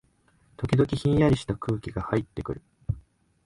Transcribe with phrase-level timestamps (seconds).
[0.57, 2.63] 時々、ひんやりした空気がはいってくる